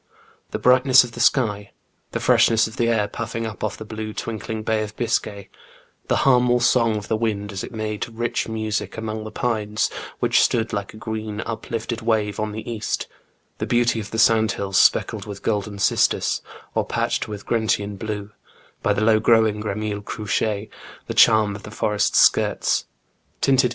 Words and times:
The 0.49 0.57
brightness 0.57 1.03
of 1.03 1.11
the 1.11 1.19
sky, 1.19 1.73
the 2.09 2.19
freshness 2.19 2.65
of 2.65 2.77
the 2.77 2.87
air 2.89 3.07
puffing 3.07 3.45
up 3.45 3.63
off 3.63 3.77
the 3.77 3.85
blue 3.85 4.13
twinkling 4.13 4.63
Bay 4.63 4.81
of 4.81 4.95
Biscay, 4.95 5.47
the 6.07 6.15
hum 6.25 6.49
or 6.49 6.59
song 6.59 6.95
of 6.97 7.07
the 7.07 7.15
wind 7.15 7.51
as 7.51 7.63
it 7.63 7.71
made 7.71 8.09
rich 8.09 8.47
music 8.49 8.97
among 8.97 9.23
the 9.23 9.29
pines 9.31 9.91
which 10.17 10.41
stood 10.41 10.73
like 10.73 10.95
a 10.95 10.97
green 10.97 11.41
uplifted 11.41 12.01
wave 12.01 12.39
on 12.39 12.51
the 12.51 12.67
East, 12.67 13.05
the 13.59 13.67
beauty 13.67 13.99
of 13.99 14.09
the 14.09 14.17
sand 14.17 14.53
hills 14.53 14.79
speckled 14.81 15.27
with 15.27 15.43
golden 15.43 15.77
cistus, 15.77 16.41
or 16.73 16.83
patched 16.83 17.27
with 17.27 17.47
gentian 17.47 17.95
blue, 17.95 18.31
by 18.81 18.93
the 18.93 19.03
low 19.03 19.19
growing 19.19 19.61
Gremille 19.61 20.01
couch^e, 20.01 20.69
the 21.05 21.13
charm 21.13 21.55
of 21.55 21.61
the 21.61 21.69
forest 21.69 22.15
skirts, 22.15 22.85
tinted 22.85 22.89
86 22.89 22.89
THE 22.89 22.89
BOOK 22.89 23.45
OF 23.45 23.49
WERE 23.51 23.67
WOLVES. 23.67 23.69